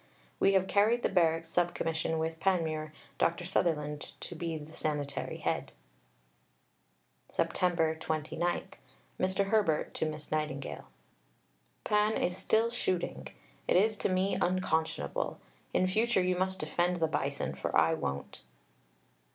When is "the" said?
1.03-1.09, 4.57-4.73, 16.95-17.05